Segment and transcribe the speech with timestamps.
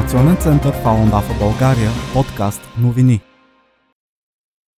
[0.00, 3.20] Информационен център Фалон Дафа България, подкаст новини.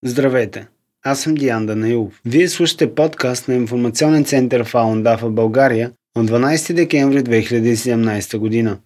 [0.06, 0.68] Здравейте,
[1.04, 2.22] аз съм Диан Данаилов.
[2.26, 8.80] Вие слушате подкаст на Информационен център Фалон Дафа България от 12 декември 2017 година.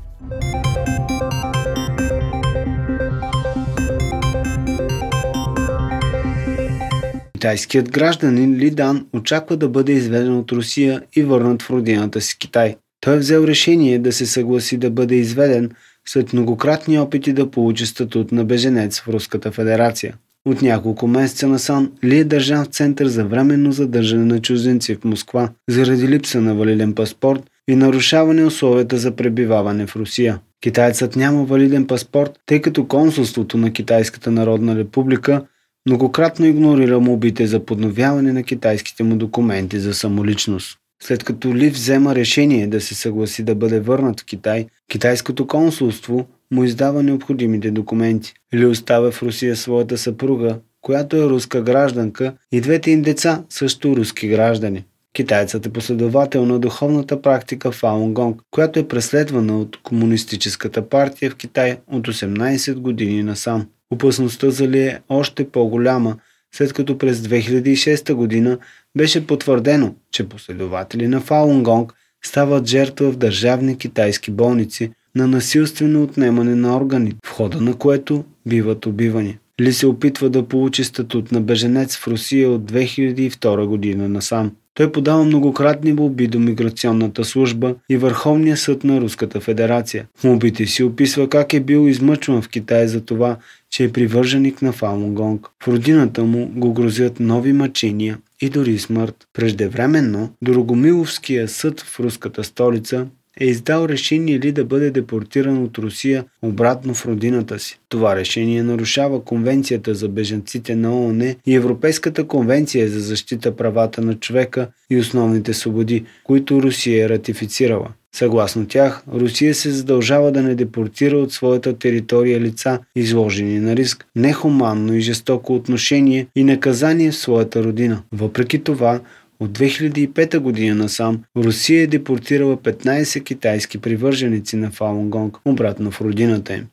[7.33, 12.38] Китайският гражданин Ли Дан очаква да бъде изведен от Русия и върнат в родината си
[12.38, 12.75] Китай.
[13.03, 15.71] Той е взел решение да се съгласи да бъде изведен
[16.07, 20.15] след многократни опити да получи статут на беженец в Руската федерация.
[20.45, 25.03] От няколко месеца насам Ли е държан в център за временно задържане на чужденци в
[25.03, 30.39] Москва заради липса на валиден паспорт и нарушаване условията за пребиваване в Русия.
[30.61, 35.45] Китайцът няма валиден паспорт, тъй като консулството на Китайската народна република
[35.85, 40.77] многократно игнорира мобите за подновяване на китайските му документи за самоличност.
[41.05, 46.27] След като Ли взема решение да се съгласи да бъде върнат в Китай, китайското консулство
[46.51, 48.33] му издава необходимите документи.
[48.53, 53.95] Ли оставя в Русия своята съпруга, която е руска гражданка, и двете им деца също
[53.95, 54.85] руски граждани.
[55.13, 61.35] Китайцът е последовател на духовната практика Фаун Гонг, която е преследвана от Комунистическата партия в
[61.35, 63.67] Китай от 18 години насам.
[63.91, 66.17] Опасността за Ли е още по-голяма,
[66.55, 68.57] след като през 2006 година
[68.97, 71.93] беше потвърдено, че последователи на Фалунгонг
[72.26, 78.23] стават жертва в държавни китайски болници на насилствено отнемане на органи, в хода на което
[78.45, 79.37] биват убивани.
[79.61, 84.52] Ли се опитва да получи статут на беженец в Русия от 2002 година насам.
[84.76, 90.05] Той подава многократни молби до миграционната служба и Върховния съд на Руската федерация.
[90.20, 93.37] В молбите си описва как е бил измъчван в Китай за това,
[93.70, 95.48] че е привърженик на Фалунгонг.
[95.64, 99.27] В родината му го грозят нови мъчения и дори смърт.
[99.33, 103.08] Преждевременно, Дорогомиловския съд в руската столица
[103.39, 107.80] е издал решение ли да бъде депортиран от Русия обратно в родината си.
[107.89, 114.16] Това решение нарушава Конвенцията за беженците на ООН и Европейската конвенция за защита правата на
[114.16, 117.88] човека и основните свободи, които Русия е ратифицирала.
[118.16, 124.05] Съгласно тях, Русия се задължава да не депортира от своята територия лица, изложени на риск,
[124.16, 128.01] нехуманно и жестоко отношение и наказание в своята родина.
[128.12, 129.00] Въпреки това,
[129.39, 136.54] от 2005 година насам Русия е депортирала 15 китайски привърженици на Фалунгонг обратно в родината
[136.54, 136.68] им.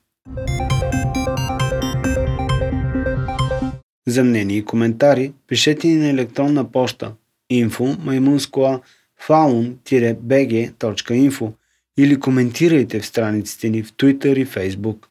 [4.09, 7.13] За мнение и коментари пишете ни на електронна поща
[7.53, 8.81] info
[9.29, 11.53] faun-bg.info
[11.99, 15.07] или коментирайте в страниците ни в Twitter и Facebook.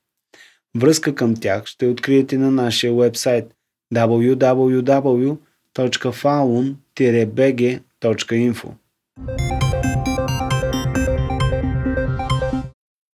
[0.78, 3.56] Връзка към тях ще откриете на нашия вебсайт
[5.78, 8.70] www.faun-bg.info.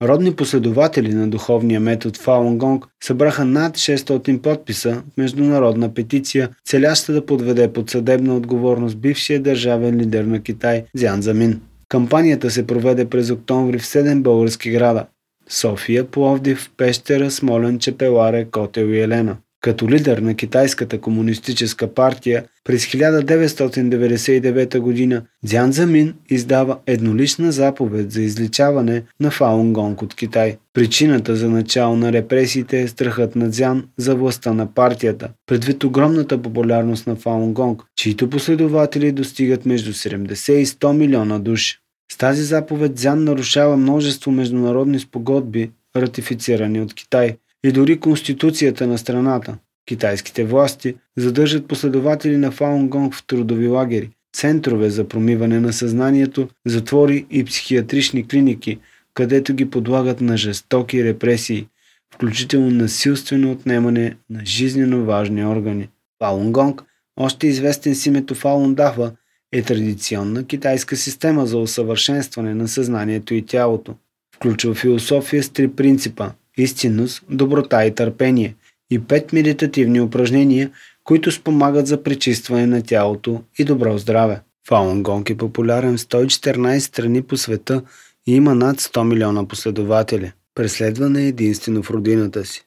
[0.04, 7.14] Родни последователи на духовния метод Фалун Гонг събраха над 600 подписа в международна петиция, целяща
[7.14, 11.62] да подведе под съдебна отговорност бившия държавен лидер на Китай Зян Замин.
[11.90, 15.06] Кампанията се проведе през октомври в 7 български града–
[15.50, 22.86] София, Пловдив, Пещера, Смолен, Чепеларе, Котел и Елена– като лидер на Китайската комунистическа партия през
[22.86, 25.22] 1999 г.
[25.44, 30.58] Дзян Замин издава еднолична заповед за изличаване на Фаун Гонг от Китай.
[30.74, 36.42] Причината за начало на репресиите е страхът на Дзян за властта на партията, предвид огромната
[36.42, 41.78] популярност на Фаун Гонг, чието последователи достигат между 70 и 100 милиона души.
[42.12, 48.98] С тази заповед Дзян нарушава множество международни спогодби, ратифицирани от Китай– и дори конституцията на
[48.98, 49.58] страната.
[49.88, 57.26] Китайските власти задържат последователи на Фаунгонг в трудови лагери, центрове за промиване на съзнанието, затвори
[57.32, 58.80] и психиатрични клиники,
[59.14, 61.68] където ги подлагат на жестоки репресии,
[62.14, 65.90] включително насилствено отнемане на жизненно важни органи.
[66.24, 66.84] Фалунгонг,
[67.18, 69.12] още известен с името Фалундафа,
[69.52, 73.96] е традиционна китайска система за усъвършенстване на съзнанието и тялото.
[74.36, 78.56] Включва философия с три принципа истинност, доброта и търпение
[78.92, 80.72] и пет медитативни упражнения,
[81.04, 84.42] които спомагат за пречистване на тялото и добро здраве.
[84.68, 87.82] Фаун Гонг е популярен в 114 страни по света
[88.28, 90.32] и има над 100 милиона последователи.
[90.56, 92.66] преследване единствено в родината си.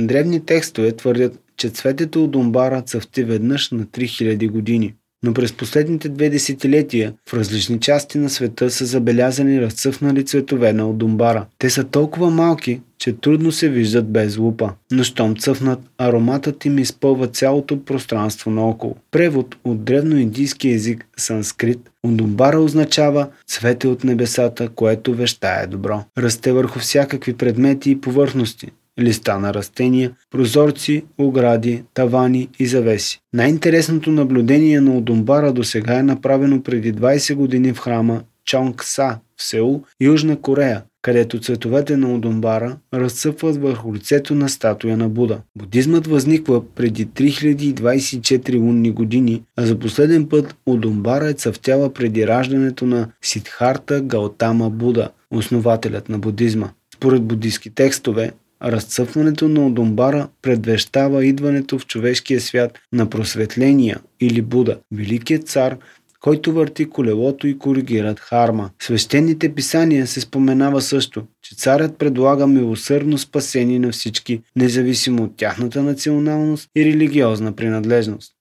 [0.00, 4.94] Древни текстове твърдят, че цветето от Домбара цъфти веднъж на 3000 години.
[5.24, 10.88] Но през последните две десетилетия в различни части на света са забелязани разцъфнали цветове на
[10.88, 11.46] Одумбара.
[11.58, 14.72] Те са толкова малки, че трудно се виждат без лупа.
[14.92, 18.96] Но щом цъфнат, ароматът им изпълва цялото пространство наоколо.
[19.10, 26.04] Превод от древноиндийски език санскрит Удумбара означава цвете от небесата, което вещае добро.
[26.18, 33.20] Расте върху всякакви предмети и повърхности листа на растения, прозорци, огради, тавани и завеси.
[33.32, 39.42] Най-интересното наблюдение на Удумбара до сега е направено преди 20 години в храма Чонгса в
[39.42, 45.40] Сеул, Южна Корея, където цветовете на Удумбара разцъпват върху лицето на статуя на Буда.
[45.58, 52.86] Будизмът възниква преди 3024 лунни години, а за последен път Удумбара е цъфтяла преди раждането
[52.86, 56.70] на Сидхарта Гаутама Буда, основателят на будизма.
[56.94, 64.78] Според буддийски текстове, Разцъфването на Одомбара предвещава идването в човешкия свят на просветления или Буда,
[64.92, 65.76] великият цар,
[66.20, 68.70] който върти колелото и коригират харма.
[68.78, 75.36] В свещените писания се споменава също, че царят предлага милосърдно спасение на всички, независимо от
[75.36, 78.32] тяхната националност и религиозна принадлежност.